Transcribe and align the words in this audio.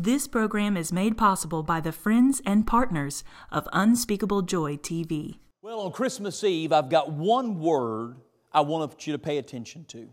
This 0.00 0.28
program 0.28 0.76
is 0.76 0.92
made 0.92 1.18
possible 1.18 1.64
by 1.64 1.80
the 1.80 1.90
friends 1.90 2.40
and 2.46 2.64
partners 2.64 3.24
of 3.50 3.68
Unspeakable 3.72 4.42
Joy 4.42 4.76
TV. 4.76 5.40
Well, 5.60 5.80
on 5.80 5.90
Christmas 5.90 6.44
Eve, 6.44 6.72
I've 6.72 6.88
got 6.88 7.10
one 7.10 7.58
word 7.58 8.18
I 8.52 8.60
want 8.60 9.08
you 9.08 9.12
to 9.12 9.18
pay 9.18 9.38
attention 9.38 9.84
to. 9.86 10.08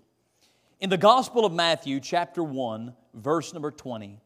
In 0.79 0.89
the 0.89 0.97
Gospel 0.97 1.45
of 1.45 1.53
Matthew, 1.53 1.99
chapter 1.99 2.41
1, 2.41 2.95
verse 3.13 3.53
number 3.53 3.69
20, 3.69 4.19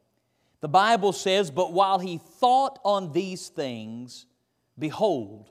the 0.62 0.70
Bible 0.70 1.12
says, 1.12 1.52
But 1.52 1.74
while 1.74 2.00
he 2.00 2.20
thought 2.20 2.80
on 2.86 3.12
these 3.12 3.50
things, 3.50 4.28
behold, 4.78 5.50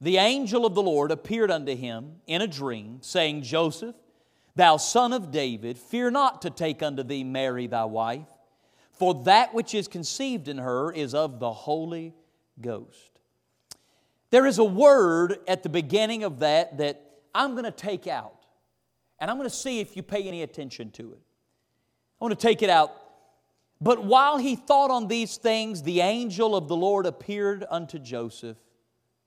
the 0.00 0.16
angel 0.16 0.64
of 0.64 0.74
the 0.74 0.80
Lord 0.80 1.10
appeared 1.10 1.50
unto 1.50 1.76
him 1.76 2.22
in 2.26 2.40
a 2.40 2.46
dream, 2.46 3.00
saying, 3.02 3.42
Joseph, 3.42 3.96
thou 4.54 4.78
son 4.78 5.12
of 5.12 5.30
David, 5.30 5.76
fear 5.76 6.10
not 6.10 6.40
to 6.40 6.48
take 6.48 6.82
unto 6.82 7.02
thee 7.02 7.22
Mary 7.22 7.66
thy 7.66 7.84
wife, 7.84 8.24
for 8.98 9.22
that 9.24 9.54
which 9.54 9.74
is 9.74 9.88
conceived 9.88 10.48
in 10.48 10.58
her 10.58 10.90
is 10.92 11.14
of 11.14 11.38
the 11.38 11.52
Holy 11.52 12.14
Ghost. 12.60 13.20
There 14.30 14.46
is 14.46 14.58
a 14.58 14.64
word 14.64 15.38
at 15.46 15.62
the 15.62 15.68
beginning 15.68 16.24
of 16.24 16.40
that 16.40 16.78
that 16.78 17.02
I'm 17.34 17.52
going 17.52 17.64
to 17.64 17.70
take 17.70 18.06
out, 18.06 18.46
and 19.18 19.30
I'm 19.30 19.36
going 19.36 19.48
to 19.48 19.54
see 19.54 19.80
if 19.80 19.96
you 19.96 20.02
pay 20.02 20.24
any 20.24 20.42
attention 20.42 20.90
to 20.92 21.12
it. 21.12 21.20
I 22.20 22.24
want 22.24 22.38
to 22.38 22.46
take 22.46 22.62
it 22.62 22.70
out. 22.70 22.92
But 23.80 24.04
while 24.04 24.38
he 24.38 24.56
thought 24.56 24.90
on 24.90 25.06
these 25.06 25.36
things, 25.36 25.82
the 25.82 26.00
angel 26.00 26.56
of 26.56 26.66
the 26.66 26.76
Lord 26.76 27.04
appeared 27.04 27.64
unto 27.70 27.98
Joseph 27.98 28.56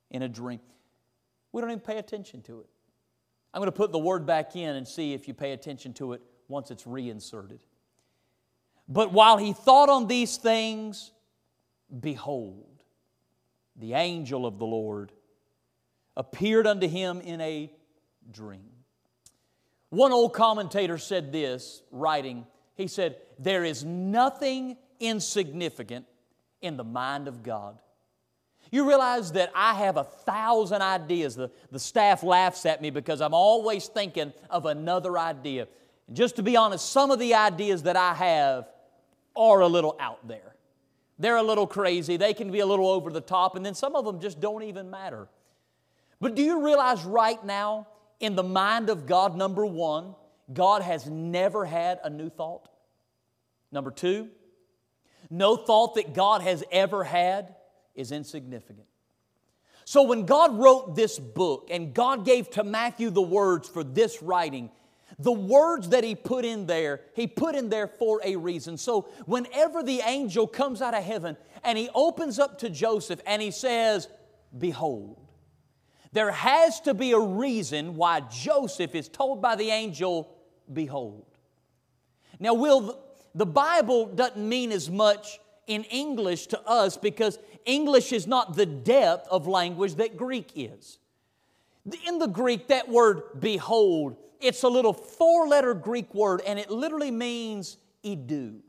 in 0.10 0.24
a 0.24 0.30
dream. 0.30 0.60
We 1.52 1.62
don't 1.62 1.70
even 1.70 1.82
pay 1.82 1.98
attention 1.98 2.42
to 2.44 2.62
it. 2.62 2.66
I'm 3.54 3.60
going 3.60 3.68
to 3.68 3.78
put 3.78 3.92
the 3.92 4.00
word 4.00 4.26
back 4.26 4.56
in 4.56 4.76
and 4.76 4.88
see 4.88 5.14
if 5.14 5.28
you 5.28 5.34
pay 5.34 5.54
attention 5.54 5.94
to 5.94 6.14
it 6.14 6.22
once 6.48 6.72
it's 6.72 6.86
reinserted. 6.86 7.60
But 8.90 9.14
while 9.14 9.38
he 9.38 9.54
thought 9.54 9.88
on 9.88 10.08
these 10.08 10.38
things, 10.38 11.12
behold, 12.00 12.66
the 13.76 13.94
angel 13.94 14.48
of 14.48 14.58
the 14.58 14.66
Lord 14.66 15.12
appeared 16.18 16.66
unto 16.66 16.88
him 16.88 17.22
in 17.22 17.40
a 17.40 17.72
dream. 18.32 18.72
One 19.90 20.12
old 20.12 20.34
commentator 20.34 20.98
said 20.98 21.32
this, 21.32 21.84
writing, 21.92 22.46
he 22.76 22.88
said, 22.88 23.18
There 23.38 23.64
is 23.64 23.86
nothing 23.86 24.76
insignificant 25.00 26.06
in 26.62 26.76
the 26.76 26.84
mind 26.84 27.28
of 27.28 27.44
God. 27.44 27.80
You 28.72 28.88
realize 28.88 29.32
that 29.34 29.52
I 29.56 29.76
have 29.76 29.98
a 29.98 30.04
thousand 30.04 30.82
ideas. 30.82 31.36
The, 31.36 31.50
the 31.72 31.80
staff 31.80 32.24
laughs 32.24 32.66
at 32.66 32.82
me 32.82 32.90
because 32.90 33.22
I'm 33.22 33.34
always 33.34 33.88
thinking 33.88 34.34
of 34.50 34.66
another 34.66 35.18
idea. 35.18 35.68
And 36.08 36.16
just 36.16 36.36
to 36.36 36.44
be 36.44 36.56
honest, 36.56 36.92
some 36.92 37.12
of 37.12 37.20
the 37.20 37.34
ideas 37.34 37.84
that 37.84 37.96
I 37.96 38.14
have 38.14 38.68
are 39.36 39.62
a 39.62 39.68
little 39.68 39.96
out 40.00 40.28
there. 40.28 40.56
They're 41.18 41.38
a 41.38 41.44
little 41.44 41.68
crazy, 41.68 42.18
they 42.18 42.34
can 42.34 42.52
be 42.52 42.60
a 42.60 42.66
little 42.66 42.88
over 42.88 43.12
the 43.12 43.22
top, 43.22 43.56
and 43.56 43.66
then 43.66 43.76
some 43.76 43.96
of 43.96 44.06
them 44.06 44.22
just 44.22 44.40
don't 44.40 44.64
even 44.64 44.90
matter. 44.90 45.28
But 46.22 46.36
do 46.36 46.42
you 46.42 46.66
realize 46.66 47.04
right 47.04 47.44
now, 47.44 47.88
in 48.20 48.36
the 48.36 48.44
mind 48.44 48.90
of 48.90 49.06
God, 49.06 49.36
number 49.36 49.66
one, 49.66 50.16
God 50.52 50.82
has 50.82 51.10
never 51.10 51.66
had 51.66 52.00
a 52.04 52.10
new 52.10 52.30
thought? 52.30 52.70
Number 53.72 53.92
two, 53.92 54.30
no 55.30 55.56
thought 55.56 55.96
that 55.96 56.14
God 56.14 56.42
has 56.42 56.64
ever 56.72 57.04
had 57.04 57.56
is 57.96 58.12
insignificant. 58.12 58.88
So 59.86 60.04
when 60.04 60.26
God 60.26 60.58
wrote 60.58 60.96
this 60.96 61.18
book 61.18 61.70
and 61.72 61.94
God 61.94 62.26
gave 62.26 62.50
to 62.52 62.64
Matthew 62.64 63.10
the 63.10 63.22
words 63.22 63.68
for 63.68 63.84
this 63.84 64.22
writing, 64.22 64.70
the 65.20 65.32
words 65.32 65.90
that 65.90 66.04
he 66.04 66.16
put 66.16 66.46
in 66.46 66.66
there, 66.66 67.02
he 67.14 67.28
put 67.28 67.54
in 67.54 67.70
there 67.70 67.88
for 67.88 68.22
a 68.24 68.38
reason. 68.38 68.78
So 68.78 69.10
whenever 69.26 69.84
the 69.84 70.02
angel 70.06 70.48
comes 70.48 70.82
out 70.82 70.94
of 70.94 71.04
heaven 71.04 71.36
and 71.64 71.78
he 71.78 71.90
opens 71.94 72.40
up 72.40 72.60
to 72.60 72.70
Joseph 72.70 73.20
and 73.26 73.42
he 73.42 73.52
says, 73.52 74.08
Behold, 74.58 75.20
there 76.14 76.32
has 76.32 76.80
to 76.82 76.94
be 76.94 77.12
a 77.12 77.20
reason 77.20 77.96
why 77.96 78.22
Joseph 78.22 78.96
is 78.96 79.10
told 79.10 79.42
by 79.42 79.56
the 79.56 79.70
angel, 79.70 80.36
Behold. 80.72 81.26
Now, 82.40 82.54
will 82.54 82.98
the 83.36 83.46
Bible 83.46 84.08
doesn't 84.08 84.38
mean 84.38 84.72
as 84.72 84.90
much 84.90 85.40
in 85.68 85.84
English 85.84 86.48
to 86.48 86.60
us 86.68 86.98
because 86.98 87.38
English 87.66 88.12
is 88.12 88.26
not 88.26 88.56
the 88.56 88.66
depth 88.66 89.28
of 89.30 89.48
language 89.48 89.96
that 89.96 90.18
Greek 90.18 90.52
is. 90.56 90.98
In 92.08 92.18
the 92.20 92.28
Greek, 92.28 92.68
that 92.68 92.90
word 92.90 93.22
behold, 93.40 94.18
it's 94.40 94.64
a 94.64 94.68
little 94.68 94.94
four 94.94 95.48
letter 95.48 95.74
Greek 95.74 96.14
word 96.14 96.42
and 96.46 96.58
it 96.60 96.70
literally 96.70 97.12
means 97.12 97.78
idu. 98.04 98.60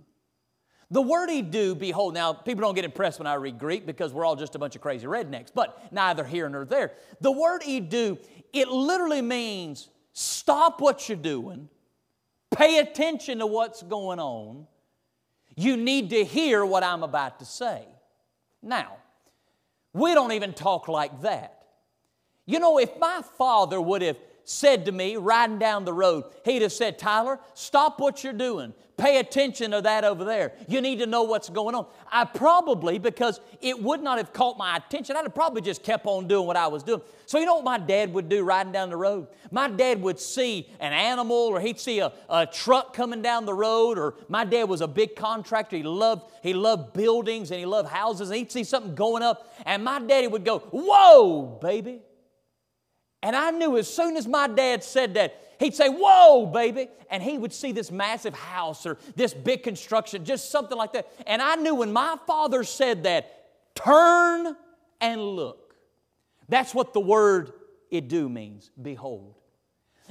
The 0.91 1.01
word 1.01 1.29
idu, 1.29 1.79
behold, 1.79 2.15
now 2.15 2.33
people 2.33 2.63
don't 2.63 2.75
get 2.75 2.85
impressed 2.85 3.21
when 3.21 3.27
I 3.27 3.35
read 3.35 3.59
Greek 3.59 3.87
because 3.87 4.13
we're 4.13 4.25
all 4.25 4.35
just 4.35 4.57
a 4.57 4.59
bunch 4.59 4.75
of 4.75 4.83
crazy 4.83 5.07
rednecks, 5.07 5.51
but 5.55 5.93
neither 5.93 6.25
here 6.25 6.49
nor 6.49 6.65
there. 6.65 6.93
The 7.21 7.31
word 7.31 7.63
idu, 7.63 8.19
it 8.53 8.69
literally 8.69 9.23
means 9.23 9.89
stop 10.13 10.81
what 10.81 11.09
you're 11.09 11.17
doing, 11.17 11.69
pay 12.51 12.79
attention 12.79 13.39
to 13.39 13.47
what's 13.47 13.83
going 13.83 14.19
on. 14.19 14.67
You 15.57 15.77
need 15.77 16.11
to 16.11 16.25
hear 16.25 16.65
what 16.65 16.83
I'm 16.83 17.05
about 17.05 17.39
to 17.39 17.45
say. 17.45 17.85
Now, 18.63 18.97
we 19.93 20.15
don't 20.15 20.33
even 20.33 20.53
talk 20.53 20.89
like 20.89 21.23
that. 21.23 21.63
You 22.47 22.59
know, 22.59 22.79
if 22.79 22.99
my 22.99 23.23
father 23.39 23.81
would 23.81 24.03
have 24.03 24.17
said 24.45 24.85
to 24.87 24.93
me 24.93 25.17
riding 25.17 25.59
down 25.59 25.85
the 25.85 25.93
road, 25.93 26.25
he'd 26.45 26.63
have 26.63 26.73
said, 26.73 26.99
Tyler, 26.99 27.39
stop 27.55 28.01
what 28.01 28.25
you're 28.25 28.33
doing. 28.33 28.75
Pay 29.01 29.19
attention 29.19 29.71
to 29.71 29.81
that 29.81 30.05
over 30.05 30.25
there. 30.25 30.53
You 30.69 30.83
need 30.83 30.99
to 30.99 31.07
know 31.07 31.23
what's 31.23 31.49
going 31.49 31.75
on. 31.75 31.87
I 32.13 32.27
probably, 32.27 32.99
because 32.99 33.41
it 33.63 33.83
would 33.83 34.03
not 34.03 34.19
have 34.19 34.35
caught 34.35 34.59
my 34.59 34.77
attention, 34.77 35.17
I'd 35.17 35.23
have 35.23 35.35
probably 35.35 35.63
just 35.63 35.83
kept 35.83 36.05
on 36.05 36.29
doing 36.29 36.47
what 36.47 36.57
I 36.57 36.67
was 36.67 36.83
doing. 36.83 37.01
So, 37.25 37.39
you 37.39 37.47
know 37.47 37.55
what 37.55 37.65
my 37.65 37.79
dad 37.79 38.13
would 38.13 38.29
do 38.29 38.45
riding 38.45 38.73
down 38.73 38.91
the 38.91 38.99
road? 38.99 39.29
My 39.51 39.69
dad 39.71 40.03
would 40.03 40.21
see 40.21 40.69
an 40.81 40.93
animal 40.93 41.37
or 41.37 41.61
he'd 41.61 41.81
see 41.81 42.01
a, 42.01 42.13
a 42.29 42.45
truck 42.45 42.93
coming 42.93 43.23
down 43.23 43.47
the 43.47 43.55
road, 43.55 43.99
or 43.99 44.17
my 44.29 44.45
dad 44.45 44.65
was 44.65 44.83
a 44.83 44.89
big 44.89 45.17
contractor. 45.17 45.77
He 45.77 45.83
loved, 45.83 46.31
he 46.43 46.53
loved 46.53 46.93
buildings 46.93 47.51
and 47.51 47.59
he 47.59 47.65
loved 47.65 47.89
houses, 47.89 48.29
and 48.29 48.37
he'd 48.37 48.53
see 48.53 48.65
something 48.65 48.95
going 48.95 49.23
up, 49.23 49.55
and 49.65 49.83
my 49.83 49.99
daddy 50.01 50.27
would 50.27 50.45
go, 50.45 50.59
Whoa, 50.59 51.59
baby. 51.63 52.03
And 53.23 53.37
I 53.37 53.51
knew 53.51 53.77
as 53.77 53.93
soon 53.93 54.17
as 54.17 54.27
my 54.27 54.47
dad 54.49 54.83
said 54.83 55.15
that, 55.15 55.35
he'd 55.59 55.75
say, 55.75 55.89
Whoa, 55.89 56.47
baby. 56.47 56.89
And 57.11 57.23
he 57.23 57.39
would 57.39 57.53
see 57.53 57.73
this 57.73 57.91
massive 57.91 58.35
house 58.35 58.87
or 58.87 58.99
this 59.17 59.35
big 59.35 59.63
construction, 59.63 60.25
just 60.25 60.51
something 60.51 60.77
like 60.77 60.93
that. 60.93 61.09
And 61.27 61.43
I 61.43 61.57
knew 61.57 61.75
when 61.75 61.93
my 61.93 62.17
father 62.27 62.65
said 62.65 63.03
that, 63.05 63.75
turn 63.75 64.57
and 65.01 65.21
look. 65.21 65.75
That's 66.49 66.75
what 66.75 66.93
the 66.95 67.01
word 67.01 67.53
idu 67.93 68.31
means, 68.31 68.71
behold. 68.81 69.35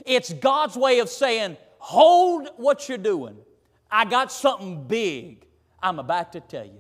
It's 0.05 0.31
God's 0.33 0.75
way 0.75 0.99
of 0.99 1.09
saying, 1.09 1.57
hold 1.79 2.49
what 2.57 2.87
you're 2.87 2.97
doing. 2.97 3.37
I 3.91 4.05
got 4.05 4.31
something 4.31 4.83
big 4.87 5.45
I'm 5.81 5.99
about 5.99 6.33
to 6.33 6.39
tell 6.39 6.65
you. 6.65 6.79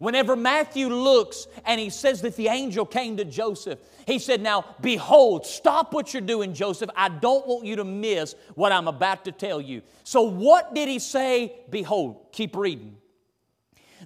Whenever 0.00 0.34
Matthew 0.34 0.88
looks 0.88 1.46
and 1.66 1.78
he 1.78 1.90
says 1.90 2.22
that 2.22 2.34
the 2.34 2.48
angel 2.48 2.86
came 2.86 3.18
to 3.18 3.24
Joseph, 3.26 3.78
he 4.06 4.18
said, 4.18 4.40
Now, 4.40 4.64
behold, 4.80 5.44
stop 5.44 5.92
what 5.92 6.14
you're 6.14 6.22
doing, 6.22 6.54
Joseph. 6.54 6.88
I 6.96 7.10
don't 7.10 7.46
want 7.46 7.66
you 7.66 7.76
to 7.76 7.84
miss 7.84 8.34
what 8.54 8.72
I'm 8.72 8.88
about 8.88 9.26
to 9.26 9.32
tell 9.32 9.60
you. 9.60 9.82
So, 10.02 10.22
what 10.22 10.74
did 10.74 10.88
he 10.88 10.98
say? 10.98 11.52
Behold, 11.68 12.28
keep 12.32 12.56
reading. 12.56 12.96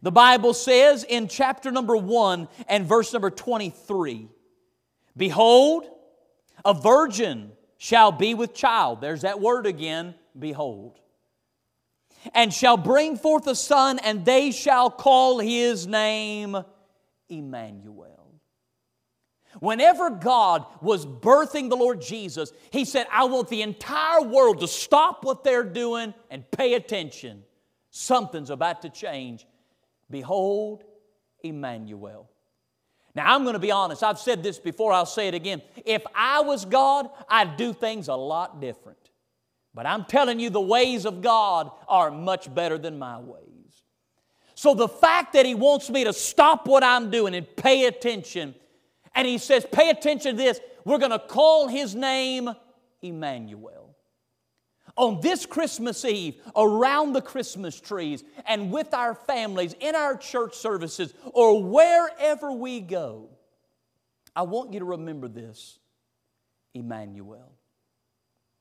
The 0.03 0.10
Bible 0.10 0.53
says 0.53 1.05
in 1.05 1.28
chapter 1.28 1.71
number 1.71 1.97
1 1.97 2.49
and 2.69 2.87
verse 2.87 3.12
number 3.12 3.31
23 3.31 4.28
Behold, 5.16 5.88
a 6.65 6.75
virgin 6.75 7.53
shall 7.78 8.11
be 8.11 8.34
with 8.34 8.53
child. 8.53 9.00
There's 9.00 9.22
that 9.22 9.41
word 9.41 9.65
again, 9.65 10.16
behold 10.37 10.99
and 12.33 12.53
shall 12.53 12.77
bring 12.77 13.17
forth 13.17 13.47
a 13.47 13.55
son, 13.55 13.99
and 13.99 14.25
they 14.25 14.51
shall 14.51 14.91
call 14.91 15.39
his 15.39 15.87
name 15.87 16.56
Emmanuel. 17.29 18.15
Whenever 19.61 20.11
God 20.11 20.65
was 20.81 21.06
birthing 21.06 21.69
the 21.69 21.76
Lord 21.76 22.00
Jesus, 22.00 22.53
He 22.71 22.85
said, 22.85 23.06
I 23.12 23.25
want 23.25 23.49
the 23.49 23.62
entire 23.62 24.23
world 24.23 24.61
to 24.61 24.69
stop 24.69 25.25
what 25.25 25.44
they're 25.44 25.65
doing 25.65 26.15
and 26.31 26.50
pay 26.50 26.75
attention. 26.75 27.44
Something's 27.91 28.50
about 28.50 28.82
to 28.82 28.91
change. 28.91 29.47
Behold, 30.11 30.82
Emmanuel. 31.43 32.29
Now, 33.15 33.32
I'm 33.32 33.44
going 33.44 33.53
to 33.55 33.61
be 33.61 33.70
honest. 33.70 34.03
I've 34.03 34.19
said 34.19 34.43
this 34.43 34.59
before, 34.59 34.93
I'll 34.93 35.06
say 35.06 35.29
it 35.29 35.35
again. 35.35 35.62
If 35.85 36.03
I 36.15 36.41
was 36.41 36.65
God, 36.65 37.09
I'd 37.29 37.56
do 37.56 37.73
things 37.73 38.09
a 38.09 38.15
lot 38.15 38.61
different. 38.61 38.99
But 39.75 39.87
I'm 39.87 40.05
telling 40.05 40.38
you, 40.38 40.50
the 40.50 40.61
ways 40.61 41.05
of 41.05 41.21
God 41.21 41.71
are 41.88 42.11
much 42.11 42.55
better 42.55 42.79
than 42.79 42.99
my 42.99 43.19
ways. 43.19 43.41
So 44.55 44.73
the 44.73 44.88
fact 44.88 45.32
that 45.32 45.44
He 45.44 45.55
wants 45.56 45.91
me 45.91 46.05
to 46.05 46.12
stop 46.12 46.69
what 46.69 46.85
I'm 46.85 47.11
doing 47.11 47.35
and 47.35 47.44
pay 47.56 47.87
attention, 47.87 48.55
and 49.17 49.26
He 49.26 49.38
says, 49.38 49.67
pay 49.73 49.91
attention 49.91 50.37
to 50.37 50.43
this, 50.43 50.61
we're 50.85 50.99
going 50.99 51.11
to 51.11 51.19
call 51.19 51.67
His 51.67 51.94
name 51.94 52.49
Emmanuel. 53.03 53.97
on 54.97 55.21
this 55.21 55.44
Christmas 55.47 56.05
Eve 56.05 56.37
around 56.55 57.12
the 57.12 57.23
Christmas 57.23 57.81
trees 57.81 58.23
and 58.47 58.70
with 58.70 58.94
our 58.94 59.15
families 59.15 59.75
in 59.81 59.94
our 59.94 60.17
church 60.17 60.55
services 60.55 61.12
or 61.32 61.62
wherever 61.62 62.53
we 62.53 62.81
go, 62.81 63.31
I 64.37 64.43
want 64.43 64.73
you 64.73 64.81
to 64.81 64.85
remember 64.85 65.29
this 65.29 65.79
Emmanuel. 66.75 67.53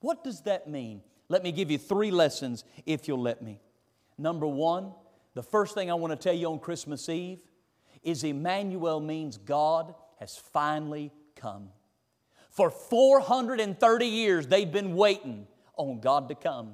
What 0.03 0.21
does 0.21 0.41
that 0.41 0.67
mean? 0.67 1.01
Let 1.29 1.43
me 1.43 1.53
give 1.53 1.71
you 1.71 1.77
three 1.77 2.11
lessons 2.11 2.65
if 2.85 3.07
you'll 3.07 3.21
let 3.21 3.41
me. 3.41 3.61
Number 4.17 4.45
one, 4.45 4.91
the 5.33 5.41
first 5.41 5.75
thing 5.75 5.89
I 5.89 5.93
want 5.93 6.11
to 6.11 6.21
tell 6.21 6.35
you 6.35 6.47
on 6.47 6.59
Christmas 6.59 7.07
Eve 7.07 7.39
is 8.03 8.25
Emmanuel 8.25 8.99
means 8.99 9.37
God 9.37 9.95
has 10.19 10.35
finally 10.35 11.13
come. 11.37 11.69
For 12.49 12.69
430 12.69 14.05
years, 14.05 14.45
they've 14.45 14.69
been 14.69 14.93
waiting 14.97 15.47
on 15.77 16.01
God 16.01 16.27
to 16.27 16.35
come. 16.35 16.73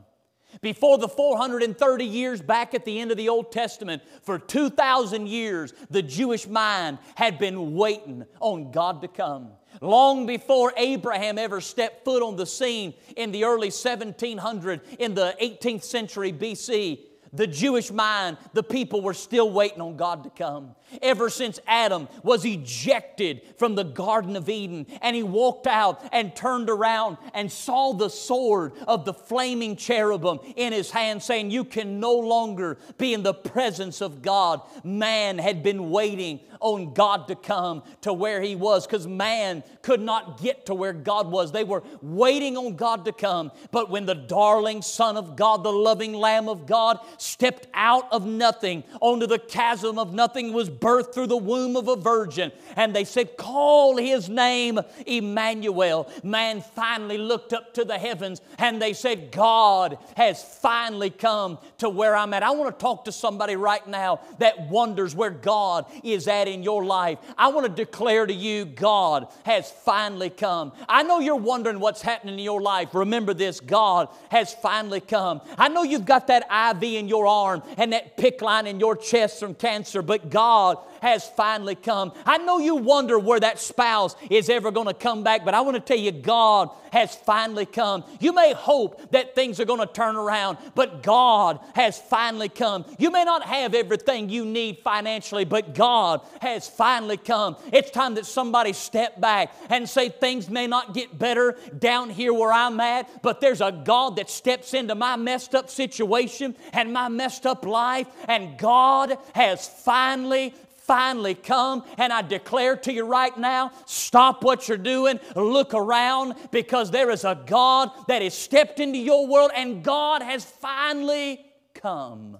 Before 0.62 0.98
the 0.98 1.08
430 1.08 2.06
years 2.06 2.42
back 2.42 2.74
at 2.74 2.84
the 2.86 3.00
end 3.00 3.12
of 3.12 3.18
the 3.18 3.30
Old 3.30 3.52
Testament, 3.52 4.02
for 4.24 4.40
2,000 4.40 5.28
years, 5.28 5.74
the 5.90 6.02
Jewish 6.02 6.48
mind 6.48 6.98
had 7.16 7.40
been 7.40 7.76
waiting 7.76 8.26
on 8.40 8.72
God 8.72 9.02
to 9.02 9.08
come. 9.08 9.52
Long 9.82 10.26
before 10.26 10.74
Abraham 10.76 11.38
ever 11.38 11.62
stepped 11.62 12.04
foot 12.04 12.24
on 12.24 12.36
the 12.36 12.46
scene 12.46 12.94
in 13.16 13.32
the 13.32 13.44
early 13.44 13.70
1700s, 13.70 14.82
in 14.98 15.14
the 15.14 15.36
18th 15.42 15.84
century 15.84 16.34
BC, 16.34 17.00
the 17.32 17.48
Jewish 17.48 17.92
mind, 17.92 18.38
the 18.54 18.64
people 18.64 19.02
were 19.02 19.14
still 19.14 19.52
waiting 19.52 19.82
on 19.82 19.96
God 19.98 20.24
to 20.24 20.30
come. 20.32 20.76
Ever 21.02 21.30
since 21.30 21.60
Adam 21.68 22.08
was 22.24 22.46
ejected 22.46 23.42
from 23.58 23.76
the 23.76 23.84
Garden 23.84 24.36
of 24.36 24.50
Eden 24.50 24.88
and 25.02 25.16
he 25.16 25.24
walked 25.24 25.68
out 25.68 26.02
and 26.12 26.36
turned 26.36 26.70
around 26.70 27.18
and 27.34 27.52
saw 27.52 27.94
the 27.94 28.10
sword 28.10 28.74
of 28.88 29.06
the 29.06 29.14
flaming 29.14 29.76
cherubim 29.76 30.40
in 30.56 30.74
his 30.74 30.92
hand, 30.92 31.22
saying, 31.22 31.52
You 31.52 31.64
can 31.64 32.00
no 32.00 32.14
longer 32.14 32.78
be 32.98 33.14
in 33.14 33.24
the 33.24 33.34
presence 33.34 34.02
of 34.02 34.22
God. 34.22 34.62
Man 34.84 35.38
had 35.38 35.64
been 35.64 35.90
waiting 35.90 36.40
on 36.60 36.94
God 36.94 37.28
to 37.28 37.36
come 37.36 37.84
to 38.02 38.14
where 38.14 38.42
he 38.42 38.56
was 38.56 38.86
because 38.86 39.08
man 39.08 39.64
could 39.82 40.02
not 40.02 40.42
get 40.42 40.66
to 40.66 40.74
where 40.74 40.94
God 40.94 41.32
was. 41.32 41.52
They 41.52 41.64
were 41.64 41.84
waiting 42.02 42.58
on 42.58 42.76
God 42.76 43.06
to 43.06 43.12
come. 43.12 43.52
But 43.72 43.90
when 43.90 44.06
the 44.06 44.16
darling 44.16 44.82
Son 44.82 45.18
of 45.18 45.36
God, 45.36 45.64
the 45.64 45.72
loving 45.72 46.14
Lamb 46.14 46.50
of 46.50 46.66
God, 46.66 47.00
stepped 47.18 47.68
out 47.74 48.12
of 48.12 48.26
nothing 48.26 48.84
onto 49.02 49.28
the 49.28 49.40
chasm 49.40 49.98
of 49.98 50.14
nothing, 50.14 50.54
was 50.54 50.70
birthed 50.80 51.14
through 51.14 51.28
the 51.28 51.38
womb 51.38 51.76
of 51.76 51.88
a 51.88 51.96
virgin. 51.96 52.52
And 52.76 52.96
they 52.96 53.04
said, 53.04 53.38
Call 53.38 53.98
his 53.98 54.30
name 54.30 54.80
Emmanuel. 55.06 56.12
Man 56.24 56.62
finally 56.62 57.18
looked 57.18 57.54
up 57.54 57.74
to 57.76 57.86
the 57.86 57.98
heavens 57.98 58.42
and 58.58 58.82
they 58.82 58.94
said, 58.94 59.32
God 59.32 59.98
has 60.16 60.44
finally 60.44 61.10
come 61.10 61.58
to 61.80 61.90
where 61.90 62.16
I'm 62.16 62.34
at. 62.34 62.44
I 62.44 62.52
want 62.52 62.78
to 62.78 62.82
talk 62.82 63.06
to 63.06 63.12
somebody 63.12 63.56
right 63.56 63.86
now 63.88 64.20
that 64.40 64.70
wonders 64.70 65.16
where 65.16 65.30
God 65.30 65.86
is 66.04 66.28
at 66.28 66.48
in 66.48 66.64
your 66.64 66.84
life. 66.86 67.20
I 67.38 67.50
want 67.50 67.68
to 67.68 67.74
declare 67.86 68.26
to 68.26 68.34
you, 68.34 68.66
God 68.66 69.28
has 69.44 69.72
finally 69.72 70.30
come. 70.30 70.72
I 70.88 71.04
know 71.04 71.20
you're 71.20 71.36
wondering 71.36 71.80
what's 71.80 72.02
happening 72.02 72.36
in 72.36 72.44
your 72.44 72.62
life. 72.62 72.94
Remember 72.94 73.34
this 73.34 73.60
God 73.60 74.10
has 74.30 74.54
finally 74.54 75.02
come. 75.02 75.42
I 75.58 75.68
know 75.68 75.84
you've 75.84 76.06
got 76.06 76.28
that 76.28 76.76
IV 76.76 76.84
in 76.84 77.08
your 77.08 77.28
arm 77.28 77.64
and 77.78 77.94
that 77.94 78.18
PICC 78.18 78.42
line 78.42 78.68
in 78.68 78.80
your 78.80 78.96
chest 78.96 79.40
from 79.40 79.56
cancer, 79.56 80.02
but 80.02 80.30
God 80.30 80.69
God 80.76 80.84
has 81.02 81.28
finally 81.30 81.76
come. 81.76 82.12
I 82.26 82.38
know 82.38 82.60
you 82.60 82.76
wonder 82.76 83.18
where 83.18 83.40
that 83.40 83.60
spouse 83.60 84.16
is 84.30 84.50
ever 84.50 84.72
going 84.72 84.88
to 84.88 84.94
come 84.94 85.24
back, 85.24 85.46
but 85.46 85.54
I 85.54 85.62
want 85.62 85.76
to 85.76 85.82
tell 85.82 85.98
you, 85.98 86.12
God 86.12 86.70
has 86.92 87.16
finally 87.16 87.66
come. 87.66 88.04
You 88.20 88.34
may 88.34 88.54
hope 88.54 89.12
that 89.12 89.36
things 89.36 89.60
are 89.60 89.66
going 89.66 89.80
to 89.80 89.94
turn 89.94 90.16
around, 90.16 90.58
but 90.76 91.04
God 91.04 91.60
has 91.76 92.00
finally 92.00 92.50
come. 92.50 92.86
You 92.98 93.12
may 93.12 93.24
not 93.24 93.44
have 93.44 93.74
everything 93.74 94.30
you 94.30 94.44
need 94.44 94.80
financially, 94.84 95.46
but 95.46 95.74
God 95.74 96.22
has 96.42 96.68
finally 96.68 97.18
come. 97.18 97.56
It's 97.72 97.92
time 97.92 98.16
that 98.16 98.26
somebody 98.26 98.74
step 98.74 99.22
back 99.22 99.54
and 99.70 99.88
say, 99.88 100.10
Things 100.10 100.50
may 100.50 100.68
not 100.68 100.94
get 100.94 101.18
better 101.18 101.58
down 101.78 102.10
here 102.10 102.34
where 102.34 102.52
I'm 102.52 102.80
at, 102.80 103.22
but 103.22 103.40
there's 103.40 103.62
a 103.62 103.72
God 103.72 104.18
that 104.18 104.30
steps 104.30 104.74
into 104.74 104.96
my 104.96 105.16
messed 105.16 105.56
up 105.56 105.70
situation 105.70 106.56
and 106.74 106.92
my 106.92 107.08
messed 107.08 107.46
up 107.46 107.66
life, 107.66 108.08
and 108.28 108.58
God 108.58 109.18
has 109.34 109.68
finally 109.68 110.54
finally 110.90 111.36
come. 111.36 111.84
And 112.00 112.12
I 112.12 112.24
declare 112.24 112.76
to 112.78 112.92
you 112.92 113.06
right 113.06 113.38
now 113.38 113.72
stop 113.86 114.44
what 114.44 114.68
you're 114.68 114.76
doing, 114.76 115.20
look 115.36 115.76
around, 115.76 116.34
because 116.50 116.90
there 116.90 117.12
is 117.12 117.24
a 117.24 117.40
God 117.46 117.92
that 118.08 118.24
has 118.24 118.34
stepped 118.34 118.80
into 118.80 118.98
your 118.98 119.28
world 119.28 119.52
and 119.56 119.84
God 119.84 120.24
has 120.24 120.44
finally 120.44 121.46
come. 121.76 122.40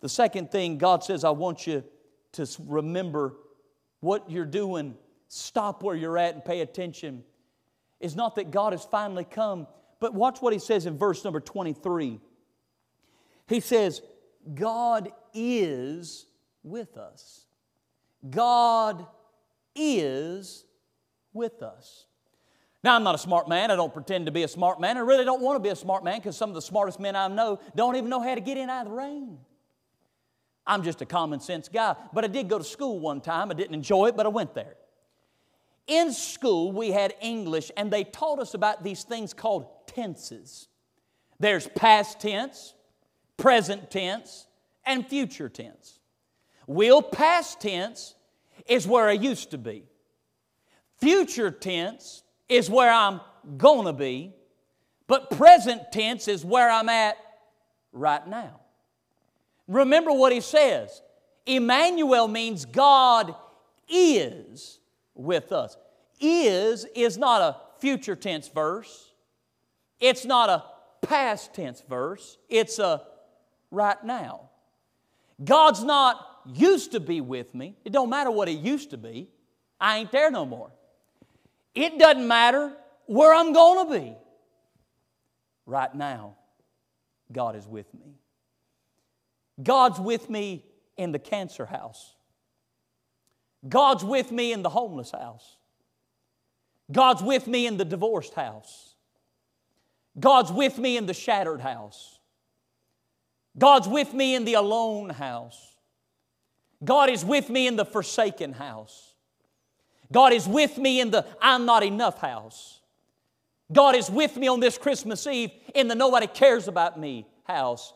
The 0.00 0.08
second 0.08 0.50
thing 0.50 0.78
God 0.78 1.04
says, 1.04 1.22
I 1.22 1.30
want 1.30 1.66
you 1.66 1.84
to 2.32 2.48
remember 2.66 3.34
what 4.00 4.30
you're 4.30 4.46
doing, 4.46 4.96
stop 5.28 5.82
where 5.82 5.94
you're 5.94 6.16
at 6.16 6.32
and 6.34 6.42
pay 6.42 6.62
attention, 6.62 7.24
is 8.00 8.16
not 8.16 8.36
that 8.36 8.50
God 8.50 8.72
has 8.72 8.86
finally 8.86 9.24
come, 9.24 9.66
but 10.00 10.14
watch 10.14 10.40
what 10.40 10.54
He 10.54 10.58
says 10.58 10.86
in 10.86 10.96
verse 10.96 11.24
number 11.24 11.40
23. 11.40 12.20
He 13.48 13.60
says, 13.60 14.00
God 14.54 15.10
is 15.34 16.24
with 16.62 16.96
us. 16.96 17.46
God 18.28 19.06
is 19.74 20.64
with 21.32 21.62
us. 21.62 22.06
Now, 22.82 22.96
I'm 22.96 23.02
not 23.02 23.14
a 23.14 23.18
smart 23.18 23.48
man. 23.48 23.70
I 23.70 23.76
don't 23.76 23.92
pretend 23.92 24.26
to 24.26 24.32
be 24.32 24.42
a 24.42 24.48
smart 24.48 24.80
man. 24.80 24.96
I 24.96 25.00
really 25.00 25.24
don't 25.24 25.42
want 25.42 25.56
to 25.56 25.60
be 25.60 25.68
a 25.68 25.76
smart 25.76 26.02
man 26.02 26.18
because 26.18 26.36
some 26.36 26.48
of 26.48 26.54
the 26.54 26.62
smartest 26.62 26.98
men 26.98 27.14
I 27.14 27.28
know 27.28 27.60
don't 27.74 27.96
even 27.96 28.08
know 28.08 28.20
how 28.20 28.34
to 28.34 28.40
get 28.40 28.56
in 28.56 28.70
out 28.70 28.86
of 28.86 28.92
the 28.92 28.96
rain. 28.96 29.38
I'm 30.66 30.82
just 30.82 31.02
a 31.02 31.06
common 31.06 31.40
sense 31.40 31.68
guy. 31.68 31.94
But 32.12 32.24
I 32.24 32.28
did 32.28 32.48
go 32.48 32.58
to 32.58 32.64
school 32.64 32.98
one 32.98 33.20
time. 33.20 33.50
I 33.50 33.54
didn't 33.54 33.74
enjoy 33.74 34.06
it, 34.06 34.16
but 34.16 34.24
I 34.24 34.30
went 34.30 34.54
there. 34.54 34.76
In 35.86 36.12
school, 36.12 36.72
we 36.72 36.90
had 36.90 37.14
English, 37.20 37.70
and 37.76 37.90
they 37.90 38.04
taught 38.04 38.38
us 38.38 38.54
about 38.54 38.82
these 38.82 39.02
things 39.02 39.34
called 39.34 39.66
tenses. 39.86 40.68
There's 41.38 41.66
past 41.68 42.20
tense, 42.20 42.74
present 43.36 43.90
tense, 43.90 44.46
and 44.84 45.06
future 45.06 45.48
tense. 45.48 45.99
Will 46.70 47.02
past 47.02 47.60
tense 47.60 48.14
is 48.68 48.86
where 48.86 49.08
I 49.08 49.14
used 49.14 49.50
to 49.50 49.58
be. 49.58 49.86
Future 51.00 51.50
tense 51.50 52.22
is 52.48 52.70
where 52.70 52.92
I'm 52.92 53.20
going 53.56 53.86
to 53.86 53.92
be. 53.92 54.36
But 55.08 55.30
present 55.30 55.90
tense 55.90 56.28
is 56.28 56.44
where 56.44 56.70
I'm 56.70 56.88
at 56.88 57.16
right 57.90 58.24
now. 58.24 58.60
Remember 59.66 60.12
what 60.12 60.30
he 60.30 60.40
says 60.40 61.02
Emmanuel 61.44 62.28
means 62.28 62.66
God 62.66 63.34
is 63.88 64.78
with 65.16 65.50
us. 65.50 65.76
Is 66.20 66.84
is 66.94 67.18
not 67.18 67.40
a 67.40 67.56
future 67.80 68.14
tense 68.14 68.46
verse, 68.46 69.10
it's 69.98 70.24
not 70.24 70.48
a 70.48 70.62
past 71.04 71.52
tense 71.52 71.82
verse, 71.88 72.38
it's 72.48 72.78
a 72.78 73.02
right 73.72 74.04
now. 74.04 74.50
God's 75.42 75.82
not 75.82 76.29
used 76.46 76.92
to 76.92 77.00
be 77.00 77.20
with 77.20 77.54
me. 77.54 77.76
It 77.84 77.92
don't 77.92 78.10
matter 78.10 78.30
what 78.30 78.48
it 78.48 78.58
used 78.58 78.90
to 78.90 78.96
be. 78.96 79.28
I 79.80 79.98
ain't 79.98 80.12
there 80.12 80.30
no 80.30 80.44
more. 80.44 80.70
It 81.74 81.98
doesn't 81.98 82.26
matter 82.26 82.72
where 83.06 83.34
I'm 83.34 83.52
going 83.52 83.86
to 83.86 84.00
be. 84.00 84.16
Right 85.66 85.94
now, 85.94 86.36
God 87.30 87.56
is 87.56 87.66
with 87.66 87.92
me. 87.94 88.14
God's 89.62 90.00
with 90.00 90.28
me 90.28 90.64
in 90.96 91.12
the 91.12 91.18
cancer 91.18 91.66
house. 91.66 92.14
God's 93.68 94.04
with 94.04 94.32
me 94.32 94.52
in 94.52 94.62
the 94.62 94.68
homeless 94.68 95.10
house. 95.10 95.56
God's 96.90 97.22
with 97.22 97.46
me 97.46 97.66
in 97.66 97.76
the 97.76 97.84
divorced 97.84 98.34
house. 98.34 98.94
God's 100.18 100.50
with 100.50 100.78
me 100.78 100.96
in 100.96 101.06
the 101.06 101.14
shattered 101.14 101.60
house. 101.60 102.18
God's 103.56 103.86
with 103.86 104.12
me 104.12 104.34
in 104.34 104.44
the 104.44 104.54
alone 104.54 105.10
house. 105.10 105.69
God 106.82 107.10
is 107.10 107.24
with 107.24 107.50
me 107.50 107.66
in 107.66 107.76
the 107.76 107.84
forsaken 107.84 108.52
house. 108.52 109.14
God 110.12 110.32
is 110.32 110.48
with 110.48 110.78
me 110.78 111.00
in 111.00 111.10
the 111.10 111.26
I'm 111.40 111.66
not 111.66 111.82
enough 111.82 112.18
house. 112.18 112.80
God 113.72 113.94
is 113.94 114.10
with 114.10 114.36
me 114.36 114.48
on 114.48 114.60
this 114.60 114.78
Christmas 114.78 115.26
Eve 115.26 115.50
in 115.74 115.88
the 115.88 115.94
nobody 115.94 116.26
cares 116.26 116.66
about 116.66 116.98
me 116.98 117.26
house. 117.44 117.92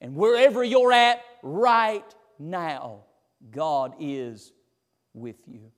And 0.00 0.14
wherever 0.14 0.64
you're 0.64 0.92
at 0.92 1.22
right 1.42 2.04
now, 2.38 3.00
God 3.50 3.94
is 3.98 4.52
with 5.12 5.36
you. 5.46 5.70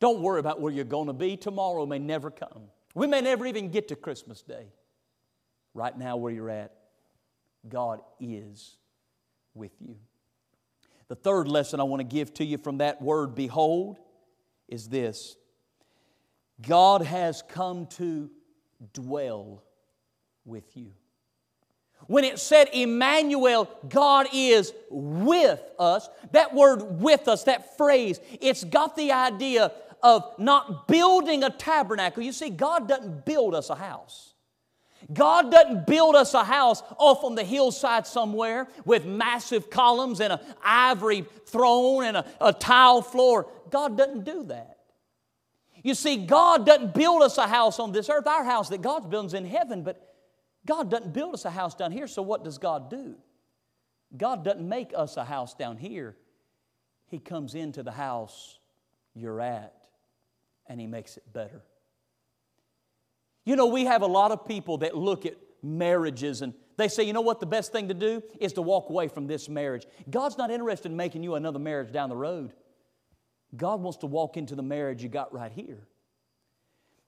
Don't 0.00 0.20
worry 0.20 0.38
about 0.38 0.60
where 0.60 0.72
you're 0.72 0.84
going 0.84 1.08
to 1.08 1.12
be. 1.12 1.36
Tomorrow 1.36 1.86
may 1.86 1.98
never 1.98 2.30
come. 2.30 2.64
We 2.94 3.06
may 3.06 3.20
never 3.20 3.46
even 3.46 3.70
get 3.70 3.88
to 3.88 3.96
Christmas 3.96 4.42
Day. 4.42 4.66
Right 5.74 5.96
now, 5.96 6.16
where 6.16 6.32
you're 6.32 6.50
at, 6.50 6.72
God 7.68 8.00
is 8.20 8.76
with 9.54 9.72
you. 9.80 9.96
The 11.08 11.16
third 11.16 11.48
lesson 11.48 11.80
I 11.80 11.84
want 11.84 12.00
to 12.00 12.04
give 12.04 12.34
to 12.34 12.44
you 12.44 12.58
from 12.58 12.78
that 12.78 13.00
word, 13.00 13.34
behold, 13.34 13.98
is 14.68 14.88
this 14.88 15.36
God 16.60 17.02
has 17.02 17.42
come 17.42 17.86
to 17.86 18.30
dwell 18.92 19.62
with 20.44 20.76
you. 20.76 20.92
When 22.06 22.24
it 22.24 22.38
said 22.38 22.68
Emmanuel, 22.72 23.68
God 23.88 24.28
is 24.32 24.72
with 24.90 25.60
us, 25.78 26.08
that 26.32 26.54
word 26.54 27.00
with 27.00 27.26
us, 27.26 27.44
that 27.44 27.76
phrase, 27.76 28.20
it's 28.40 28.64
got 28.64 28.96
the 28.96 29.12
idea 29.12 29.72
of 30.02 30.24
not 30.38 30.86
building 30.86 31.42
a 31.42 31.50
tabernacle. 31.50 32.22
You 32.22 32.32
see, 32.32 32.50
God 32.50 32.88
doesn't 32.88 33.24
build 33.24 33.54
us 33.54 33.68
a 33.68 33.74
house. 33.74 34.27
God 35.12 35.50
doesn't 35.50 35.86
build 35.86 36.14
us 36.16 36.34
a 36.34 36.44
house 36.44 36.82
off 36.98 37.24
on 37.24 37.34
the 37.34 37.44
hillside 37.44 38.06
somewhere 38.06 38.68
with 38.84 39.06
massive 39.06 39.70
columns 39.70 40.20
and 40.20 40.34
an 40.34 40.40
ivory 40.62 41.24
throne 41.46 42.04
and 42.04 42.18
a, 42.18 42.26
a 42.40 42.52
tile 42.52 43.00
floor. 43.00 43.50
God 43.70 43.96
doesn't 43.96 44.24
do 44.24 44.44
that. 44.44 44.78
You 45.82 45.94
see, 45.94 46.26
God 46.26 46.66
doesn't 46.66 46.92
build 46.92 47.22
us 47.22 47.38
a 47.38 47.46
house 47.46 47.78
on 47.78 47.92
this 47.92 48.10
earth. 48.10 48.26
Our 48.26 48.44
house 48.44 48.68
that 48.68 48.82
God's 48.82 49.06
building 49.06 49.28
is 49.28 49.34
in 49.34 49.46
heaven, 49.46 49.82
but 49.82 50.14
God 50.66 50.90
doesn't 50.90 51.14
build 51.14 51.34
us 51.34 51.44
a 51.46 51.50
house 51.50 51.74
down 51.74 51.92
here, 51.92 52.06
so 52.06 52.20
what 52.20 52.44
does 52.44 52.58
God 52.58 52.90
do? 52.90 53.14
God 54.16 54.44
doesn't 54.44 54.68
make 54.68 54.92
us 54.94 55.16
a 55.16 55.24
house 55.24 55.54
down 55.54 55.76
here. 55.76 56.16
He 57.06 57.18
comes 57.18 57.54
into 57.54 57.82
the 57.82 57.92
house 57.92 58.58
you're 59.14 59.40
at 59.40 59.74
and 60.66 60.80
He 60.80 60.86
makes 60.86 61.16
it 61.16 61.32
better. 61.32 61.62
You 63.48 63.56
know, 63.56 63.64
we 63.64 63.86
have 63.86 64.02
a 64.02 64.06
lot 64.06 64.30
of 64.30 64.44
people 64.44 64.76
that 64.78 64.94
look 64.94 65.24
at 65.24 65.34
marriages 65.62 66.42
and 66.42 66.52
they 66.76 66.86
say, 66.86 67.04
you 67.04 67.14
know 67.14 67.22
what, 67.22 67.40
the 67.40 67.46
best 67.46 67.72
thing 67.72 67.88
to 67.88 67.94
do 67.94 68.22
is 68.38 68.52
to 68.52 68.62
walk 68.62 68.90
away 68.90 69.08
from 69.08 69.26
this 69.26 69.48
marriage. 69.48 69.86
God's 70.10 70.36
not 70.36 70.50
interested 70.50 70.90
in 70.90 70.98
making 70.98 71.22
you 71.22 71.34
another 71.34 71.58
marriage 71.58 71.90
down 71.90 72.10
the 72.10 72.16
road. 72.16 72.52
God 73.56 73.80
wants 73.80 73.96
to 74.00 74.06
walk 74.06 74.36
into 74.36 74.54
the 74.54 74.62
marriage 74.62 75.02
you 75.02 75.08
got 75.08 75.32
right 75.32 75.50
here. 75.50 75.88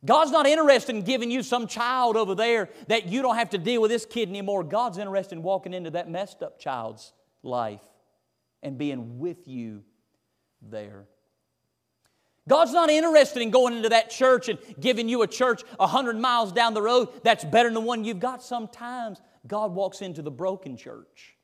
God's 0.02 0.30
not 0.30 0.46
interested 0.46 0.96
in 0.96 1.02
giving 1.02 1.30
you 1.30 1.42
some 1.42 1.66
child 1.66 2.16
over 2.16 2.34
there 2.34 2.70
that 2.88 3.06
you 3.06 3.20
don't 3.20 3.36
have 3.36 3.50
to 3.50 3.58
deal 3.58 3.82
with 3.82 3.90
this 3.90 4.06
kid 4.06 4.30
anymore. 4.30 4.64
God's 4.64 4.96
interested 4.96 5.34
in 5.34 5.42
walking 5.42 5.74
into 5.74 5.90
that 5.90 6.08
messed 6.08 6.42
up 6.42 6.58
child's 6.58 7.12
life 7.42 7.82
and 8.62 8.78
being 8.78 9.18
with 9.18 9.46
you 9.46 9.82
there. 10.62 11.04
God's 12.48 12.72
not 12.72 12.90
interested 12.90 13.42
in 13.42 13.50
going 13.50 13.76
into 13.76 13.90
that 13.90 14.10
church 14.10 14.48
and 14.48 14.58
giving 14.80 15.08
you 15.08 15.22
a 15.22 15.26
church 15.26 15.62
a 15.78 15.86
hundred 15.86 16.16
miles 16.16 16.52
down 16.52 16.74
the 16.74 16.82
road 16.82 17.08
that's 17.22 17.44
better 17.44 17.68
than 17.68 17.74
the 17.74 17.80
one 17.80 18.04
you've 18.04 18.20
got. 18.20 18.42
Sometimes 18.42 19.20
God 19.46 19.72
walks 19.72 20.02
into 20.02 20.22
the 20.22 20.30
broken 20.30 20.76
church 20.76 21.36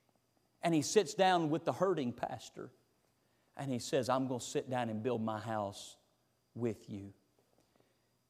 and 0.62 0.74
He 0.74 0.82
sits 0.82 1.14
down 1.14 1.50
with 1.50 1.64
the 1.64 1.72
hurting 1.72 2.12
pastor 2.12 2.70
and 3.56 3.70
He 3.70 3.78
says, 3.78 4.08
I'm 4.08 4.26
going 4.26 4.40
to 4.40 4.46
sit 4.46 4.70
down 4.70 4.88
and 4.88 5.02
build 5.02 5.22
my 5.22 5.38
house 5.38 5.96
with 6.54 6.88
you. 6.88 7.12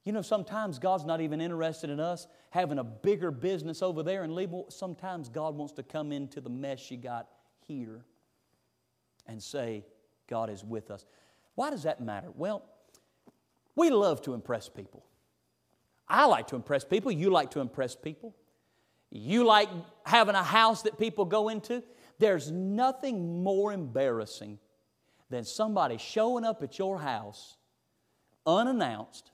You 0.04 0.12
know, 0.12 0.22
sometimes 0.22 0.78
God's 0.78 1.04
not 1.04 1.20
even 1.20 1.40
interested 1.40 1.90
in 1.90 1.98
us 1.98 2.28
having 2.50 2.78
a 2.78 2.84
bigger 2.84 3.30
business 3.30 3.82
over 3.82 4.02
there 4.02 4.22
and 4.22 4.34
leave. 4.34 4.50
Sometimes 4.68 5.28
God 5.28 5.56
wants 5.56 5.72
to 5.74 5.82
come 5.82 6.12
into 6.12 6.40
the 6.40 6.50
mess 6.50 6.90
you 6.90 6.96
got 6.96 7.26
here 7.66 8.04
and 9.26 9.42
say, 9.42 9.84
God 10.28 10.48
is 10.48 10.62
with 10.62 10.90
us. 10.90 11.04
Why 11.56 11.70
does 11.70 11.82
that 11.82 12.00
matter? 12.00 12.28
Well, 12.34 12.62
we 13.74 13.90
love 13.90 14.22
to 14.22 14.34
impress 14.34 14.68
people. 14.68 15.04
I 16.08 16.26
like 16.26 16.46
to 16.48 16.56
impress 16.56 16.84
people. 16.84 17.10
You 17.10 17.30
like 17.30 17.50
to 17.50 17.60
impress 17.60 17.96
people. 17.96 18.36
You 19.10 19.44
like 19.44 19.68
having 20.04 20.36
a 20.36 20.42
house 20.42 20.82
that 20.82 20.98
people 20.98 21.24
go 21.24 21.48
into. 21.48 21.82
There's 22.20 22.52
nothing 22.52 23.42
more 23.42 23.72
embarrassing 23.72 24.60
than 25.28 25.44
somebody 25.44 25.98
showing 25.98 26.44
up 26.44 26.62
at 26.62 26.78
your 26.78 26.98
house 26.98 27.56
unannounced 28.46 29.32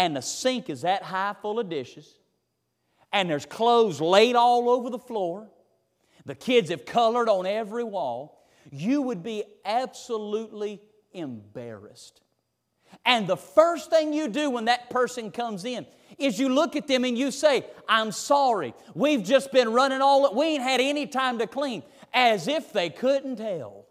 and 0.00 0.16
the 0.16 0.22
sink 0.22 0.70
is 0.70 0.80
that 0.80 1.02
high 1.02 1.34
full 1.42 1.60
of 1.60 1.68
dishes, 1.68 2.16
and 3.12 3.28
there's 3.28 3.44
clothes 3.44 4.00
laid 4.00 4.34
all 4.34 4.70
over 4.70 4.88
the 4.88 4.98
floor, 4.98 5.50
the 6.24 6.34
kids 6.34 6.70
have 6.70 6.86
colored 6.86 7.28
on 7.28 7.44
every 7.44 7.84
wall, 7.84 8.46
you 8.70 9.02
would 9.02 9.22
be 9.22 9.44
absolutely 9.62 10.80
embarrassed. 11.12 12.20
And 13.04 13.26
the 13.26 13.36
first 13.36 13.90
thing 13.90 14.12
you 14.12 14.28
do 14.28 14.50
when 14.50 14.66
that 14.66 14.90
person 14.90 15.30
comes 15.30 15.64
in 15.64 15.86
is 16.18 16.38
you 16.38 16.48
look 16.48 16.76
at 16.76 16.86
them 16.86 17.04
and 17.04 17.16
you 17.16 17.30
say, 17.30 17.64
I'm 17.88 18.12
sorry. 18.12 18.74
We've 18.94 19.22
just 19.22 19.52
been 19.52 19.72
running 19.72 20.00
all, 20.00 20.34
we 20.34 20.46
ain't 20.46 20.62
had 20.62 20.80
any 20.80 21.06
time 21.06 21.38
to 21.38 21.46
clean. 21.46 21.82
As 22.12 22.48
if 22.48 22.72
they 22.72 22.90
couldn't 22.90 23.36
tell. 23.36 23.86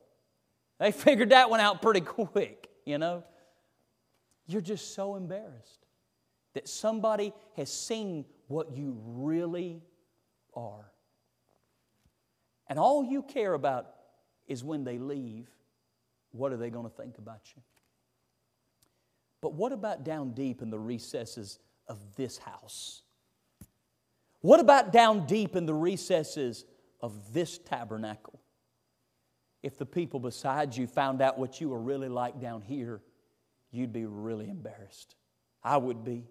They 0.79 0.91
figured 0.93 1.29
that 1.29 1.49
one 1.49 1.59
out 1.59 1.81
pretty 1.81 2.01
quick, 2.01 2.69
you 2.85 2.97
know. 2.97 3.23
You're 4.47 4.61
just 4.61 4.95
so 4.95 5.15
embarrassed 5.15 5.85
that 6.53 6.67
somebody 6.67 7.33
has 7.55 7.71
seen 7.71 8.25
what 8.47 8.75
you 8.75 8.97
really 9.05 9.81
are. 10.55 10.91
And 12.67 12.79
all 12.79 13.03
you 13.03 13.21
care 13.21 13.53
about 13.53 13.87
is 14.47 14.63
when 14.63 14.83
they 14.83 14.97
leave, 14.97 15.47
what 16.31 16.51
are 16.51 16.57
they 16.57 16.69
going 16.69 16.89
to 16.89 16.95
think 16.95 17.17
about 17.17 17.41
you? 17.55 17.61
But 19.41 19.53
what 19.53 19.71
about 19.71 20.03
down 20.03 20.31
deep 20.31 20.61
in 20.61 20.69
the 20.69 20.79
recesses 20.79 21.59
of 21.87 21.97
this 22.15 22.37
house? 22.37 23.03
What 24.41 24.59
about 24.59 24.91
down 24.91 25.25
deep 25.25 25.55
in 25.55 25.65
the 25.65 25.73
recesses 25.73 26.65
of 27.01 27.33
this 27.33 27.57
tabernacle? 27.57 28.39
If 29.61 29.77
the 29.77 29.85
people 29.85 30.19
beside 30.19 30.75
you 30.75 30.87
found 30.87 31.21
out 31.21 31.37
what 31.37 31.59
you 31.59 31.69
were 31.69 31.79
really 31.79 32.07
like 32.07 32.39
down 32.39 32.61
here, 32.61 33.01
you'd 33.71 33.91
be 33.91 34.05
really 34.05 34.49
embarrassed. 34.49 35.15
I 35.63 35.77
would 35.77 36.03
be. 36.03 36.27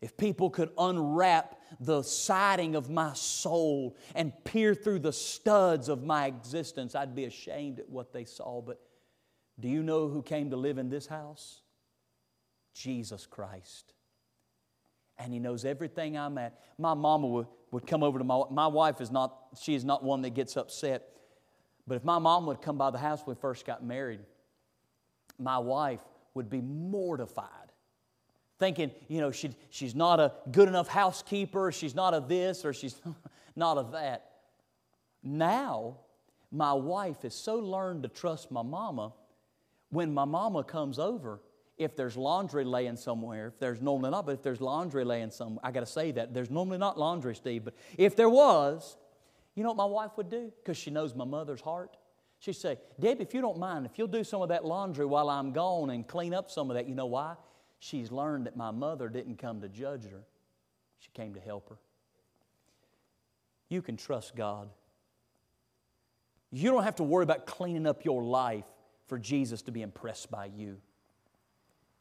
If 0.00 0.16
people 0.16 0.48
could 0.48 0.70
unwrap 0.78 1.60
the 1.78 2.02
siding 2.02 2.74
of 2.74 2.88
my 2.88 3.12
soul 3.12 3.96
and 4.14 4.32
peer 4.44 4.74
through 4.74 5.00
the 5.00 5.12
studs 5.12 5.90
of 5.90 6.02
my 6.02 6.24
existence, 6.24 6.94
I'd 6.94 7.14
be 7.14 7.26
ashamed 7.26 7.80
at 7.80 7.88
what 7.88 8.10
they 8.14 8.24
saw. 8.24 8.62
But 8.62 8.80
do 9.60 9.68
you 9.68 9.82
know 9.82 10.08
who 10.08 10.22
came 10.22 10.50
to 10.50 10.56
live 10.56 10.78
in 10.78 10.88
this 10.88 11.06
house? 11.06 11.60
Jesus 12.74 13.26
Christ. 13.26 13.92
And 15.18 15.32
He 15.32 15.38
knows 15.38 15.64
everything 15.64 16.16
I'm 16.16 16.38
at. 16.38 16.58
My 16.78 16.94
mama 16.94 17.26
would, 17.26 17.46
would 17.70 17.86
come 17.86 18.02
over 18.02 18.18
to 18.18 18.24
my 18.24 18.42
my 18.50 18.66
wife 18.66 19.00
is 19.00 19.10
not 19.10 19.36
she 19.60 19.74
is 19.74 19.84
not 19.84 20.02
one 20.02 20.22
that 20.22 20.30
gets 20.30 20.56
upset. 20.56 21.06
But 21.86 21.96
if 21.96 22.04
my 22.04 22.18
mom 22.18 22.46
would 22.46 22.62
come 22.62 22.78
by 22.78 22.90
the 22.90 22.98
house 22.98 23.20
when 23.24 23.36
we 23.36 23.40
first 23.40 23.66
got 23.66 23.84
married, 23.84 24.20
my 25.38 25.58
wife 25.58 26.00
would 26.34 26.48
be 26.48 26.60
mortified 26.60 27.60
thinking, 28.60 28.92
you 29.08 29.20
know, 29.20 29.32
she, 29.32 29.50
she's 29.70 29.94
not 29.94 30.20
a 30.20 30.32
good 30.52 30.68
enough 30.68 30.86
housekeeper, 30.86 31.72
she's 31.72 31.94
not 31.94 32.14
a 32.14 32.20
this, 32.20 32.64
or 32.64 32.72
she's 32.72 32.94
not 33.56 33.78
a 33.78 33.90
that. 33.92 34.30
Now, 35.22 35.96
my 36.52 36.74
wife 36.74 37.22
has 37.22 37.34
so 37.34 37.56
learned 37.56 38.04
to 38.04 38.08
trust 38.08 38.52
my 38.52 38.62
mama, 38.62 39.12
when 39.90 40.12
my 40.12 40.24
mama 40.24 40.64
comes 40.64 40.98
over, 40.98 41.40
if 41.76 41.96
there's 41.96 42.16
laundry 42.16 42.64
laying 42.64 42.96
somewhere, 42.96 43.48
if 43.48 43.58
there's 43.58 43.80
normally 43.80 44.10
not, 44.10 44.26
but 44.26 44.32
if 44.32 44.42
there's 44.42 44.60
laundry 44.60 45.04
laying 45.04 45.30
somewhere, 45.30 45.60
I 45.62 45.70
got 45.70 45.80
to 45.80 45.86
say 45.86 46.12
that. 46.12 46.34
There's 46.34 46.50
normally 46.50 46.78
not 46.78 46.98
laundry, 46.98 47.34
Steve, 47.34 47.64
but 47.64 47.74
if 47.96 48.16
there 48.16 48.28
was, 48.28 48.96
you 49.54 49.62
know 49.62 49.70
what 49.70 49.78
my 49.78 49.84
wife 49.86 50.12
would 50.16 50.28
do? 50.28 50.52
Because 50.62 50.76
she 50.76 50.90
knows 50.90 51.14
my 51.14 51.24
mother's 51.24 51.60
heart. 51.60 51.96
She'd 52.38 52.54
say, 52.54 52.78
Debbie, 52.98 53.22
if 53.22 53.34
you 53.34 53.40
don't 53.40 53.58
mind, 53.58 53.86
if 53.86 53.98
you'll 53.98 54.08
do 54.08 54.24
some 54.24 54.42
of 54.42 54.48
that 54.48 54.64
laundry 54.64 55.06
while 55.06 55.28
I'm 55.28 55.52
gone 55.52 55.90
and 55.90 56.06
clean 56.06 56.34
up 56.34 56.50
some 56.50 56.70
of 56.70 56.76
that, 56.76 56.88
you 56.88 56.94
know 56.94 57.06
why? 57.06 57.34
she's 57.80 58.12
learned 58.12 58.46
that 58.46 58.56
my 58.56 58.70
mother 58.70 59.08
didn't 59.08 59.38
come 59.38 59.62
to 59.62 59.68
judge 59.68 60.04
her, 60.04 60.22
she 60.98 61.08
came 61.12 61.34
to 61.34 61.40
help 61.40 61.68
her. 61.70 61.78
You 63.68 63.82
can 63.82 63.96
trust 63.96 64.36
God. 64.36 64.68
You 66.52 66.70
don't 66.70 66.84
have 66.84 66.96
to 66.96 67.02
worry 67.02 67.22
about 67.22 67.46
cleaning 67.46 67.86
up 67.86 68.04
your 68.04 68.22
life 68.22 68.64
for 69.10 69.18
Jesus 69.18 69.60
to 69.62 69.72
be 69.72 69.82
impressed 69.82 70.30
by 70.30 70.46
you. 70.46 70.76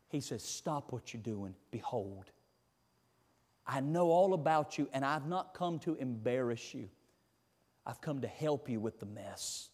He 0.09 0.19
says, 0.19 0.43
Stop 0.43 0.91
what 0.91 1.11
you're 1.11 1.23
doing. 1.23 1.55
Behold, 1.71 2.29
I 3.65 3.79
know 3.79 4.11
all 4.11 4.35
about 4.35 4.77
you, 4.77 4.87
and 4.93 5.03
I've 5.03 5.25
not 5.25 5.55
come 5.55 5.79
to 5.79 5.95
embarrass 5.95 6.71
you. 6.71 6.87
I've 7.83 7.99
come 7.99 8.21
to 8.21 8.27
help 8.27 8.69
you 8.69 8.79
with 8.79 8.99
the 8.99 9.07
mess. 9.07 9.69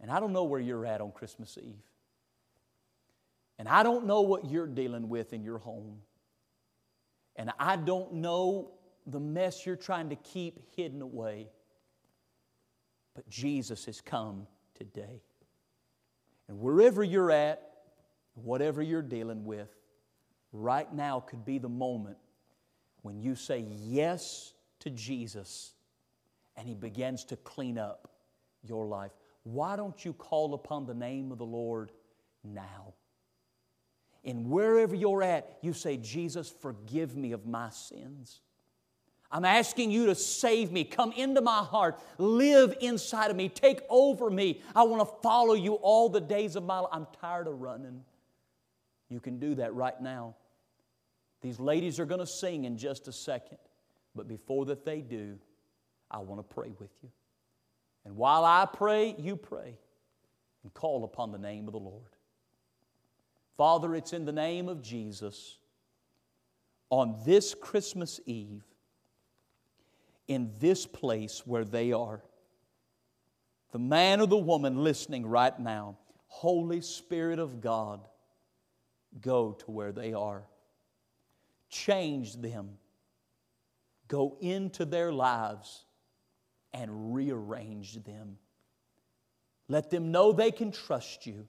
And 0.00 0.10
I 0.10 0.18
don't 0.18 0.32
know 0.32 0.42
where 0.42 0.58
you're 0.58 0.84
at 0.84 1.00
on 1.00 1.12
Christmas 1.12 1.56
Eve. 1.56 1.84
And 3.60 3.68
I 3.68 3.84
don't 3.84 4.04
know 4.04 4.22
what 4.22 4.50
you're 4.50 4.66
dealing 4.66 5.08
with 5.08 5.32
in 5.32 5.44
your 5.44 5.58
home. 5.58 5.98
And 7.36 7.52
I 7.60 7.76
don't 7.76 8.14
know 8.14 8.72
the 9.06 9.20
mess 9.20 9.64
you're 9.64 9.76
trying 9.76 10.08
to 10.08 10.16
keep 10.16 10.58
hidden 10.74 11.02
away. 11.02 11.50
But 13.14 13.28
Jesus 13.28 13.84
has 13.84 14.00
come 14.00 14.48
today. 14.74 15.22
And 16.48 16.58
wherever 16.58 17.04
you're 17.04 17.30
at, 17.30 17.62
whatever 18.34 18.82
you're 18.82 19.02
dealing 19.02 19.44
with, 19.44 19.68
right 20.52 20.92
now 20.92 21.20
could 21.20 21.44
be 21.44 21.58
the 21.58 21.68
moment 21.68 22.16
when 23.02 23.20
you 23.20 23.34
say 23.34 23.64
yes 23.68 24.54
to 24.80 24.90
Jesus 24.90 25.72
and 26.56 26.66
He 26.66 26.74
begins 26.74 27.24
to 27.26 27.36
clean 27.36 27.78
up 27.78 28.10
your 28.62 28.86
life. 28.86 29.12
Why 29.44 29.76
don't 29.76 30.04
you 30.04 30.12
call 30.12 30.54
upon 30.54 30.86
the 30.86 30.94
name 30.94 31.32
of 31.32 31.38
the 31.38 31.46
Lord 31.46 31.92
now? 32.42 32.94
And 34.24 34.50
wherever 34.50 34.94
you're 34.94 35.22
at, 35.22 35.58
you 35.62 35.72
say, 35.72 35.96
Jesus, 35.96 36.52
forgive 36.60 37.16
me 37.16 37.32
of 37.32 37.46
my 37.46 37.70
sins. 37.70 38.40
I'm 39.30 39.44
asking 39.44 39.90
you 39.90 40.06
to 40.06 40.14
save 40.14 40.72
me. 40.72 40.84
Come 40.84 41.12
into 41.12 41.42
my 41.42 41.62
heart. 41.62 42.00
Live 42.16 42.74
inside 42.80 43.30
of 43.30 43.36
me. 43.36 43.48
Take 43.48 43.82
over 43.90 44.30
me. 44.30 44.62
I 44.74 44.84
want 44.84 45.06
to 45.06 45.14
follow 45.22 45.54
you 45.54 45.74
all 45.74 46.08
the 46.08 46.20
days 46.20 46.56
of 46.56 46.64
my 46.64 46.78
life. 46.80 46.90
I'm 46.92 47.06
tired 47.20 47.46
of 47.46 47.60
running. 47.60 48.02
You 49.10 49.20
can 49.20 49.38
do 49.38 49.54
that 49.56 49.74
right 49.74 50.00
now. 50.00 50.34
These 51.42 51.60
ladies 51.60 52.00
are 52.00 52.06
going 52.06 52.20
to 52.20 52.26
sing 52.26 52.64
in 52.64 52.78
just 52.78 53.06
a 53.06 53.12
second. 53.12 53.58
But 54.14 54.28
before 54.28 54.64
that 54.66 54.84
they 54.84 55.00
do, 55.00 55.38
I 56.10 56.18
want 56.18 56.40
to 56.40 56.54
pray 56.54 56.72
with 56.78 56.90
you. 57.02 57.10
And 58.06 58.16
while 58.16 58.44
I 58.44 58.66
pray, 58.66 59.14
you 59.18 59.36
pray 59.36 59.76
and 60.62 60.72
call 60.72 61.04
upon 61.04 61.32
the 61.32 61.38
name 61.38 61.66
of 61.66 61.72
the 61.72 61.78
Lord. 61.78 62.16
Father, 63.58 63.94
it's 63.94 64.12
in 64.12 64.24
the 64.24 64.32
name 64.32 64.68
of 64.68 64.82
Jesus 64.82 65.58
on 66.90 67.18
this 67.26 67.54
Christmas 67.54 68.20
Eve 68.24 68.64
in 70.28 70.52
this 70.60 70.86
place 70.86 71.42
where 71.46 71.64
they 71.64 71.92
are. 71.92 72.22
The 73.72 73.78
man 73.78 74.20
or 74.20 74.26
the 74.26 74.36
woman 74.36 74.84
listening 74.84 75.26
right 75.26 75.58
now, 75.58 75.98
Holy 76.26 76.80
Spirit 76.80 77.38
of 77.38 77.60
God, 77.60 78.06
go 79.20 79.52
to 79.52 79.70
where 79.70 79.92
they 79.92 80.12
are. 80.12 80.44
Change 81.70 82.36
them. 82.36 82.78
Go 84.06 84.36
into 84.40 84.84
their 84.84 85.12
lives 85.12 85.84
and 86.72 87.14
rearrange 87.14 88.02
them. 88.04 88.38
Let 89.68 89.90
them 89.90 90.10
know 90.10 90.32
they 90.32 90.50
can 90.50 90.70
trust 90.70 91.26
you. 91.26 91.46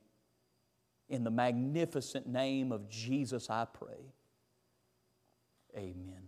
In 1.07 1.23
the 1.23 1.31
magnificent 1.31 2.27
name 2.27 2.71
of 2.71 2.89
Jesus, 2.89 3.49
I 3.49 3.65
pray. 3.65 4.13
Amen. 5.75 6.18